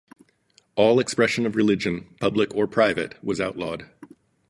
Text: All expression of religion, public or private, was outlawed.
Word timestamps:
All 0.75 0.99
expression 0.99 1.45
of 1.45 1.55
religion, 1.55 2.09
public 2.19 2.55
or 2.55 2.65
private, 2.65 3.23
was 3.23 3.39
outlawed. 3.39 3.87